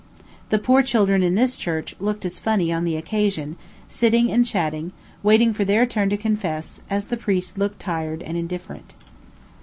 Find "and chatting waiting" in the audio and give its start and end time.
4.31-5.53